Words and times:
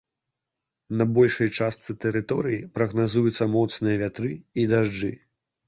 На 1.01 1.05
большай 1.17 1.51
частцы 1.57 1.95
тэрыторыі 2.07 2.59
прагназуюцца 2.79 3.51
моцныя 3.59 4.03
вятры 4.07 4.33
і 4.59 4.69
дажджы. 4.77 5.15